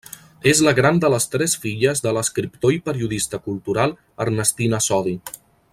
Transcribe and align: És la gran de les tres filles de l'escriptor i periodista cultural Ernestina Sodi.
És 0.51 0.61
la 0.67 0.71
gran 0.79 1.01
de 1.03 1.11
les 1.15 1.27
tres 1.33 1.53
filles 1.65 2.01
de 2.07 2.15
l'escriptor 2.17 2.75
i 2.77 2.81
periodista 2.89 3.41
cultural 3.49 3.95
Ernestina 4.27 4.81
Sodi. 4.89 5.15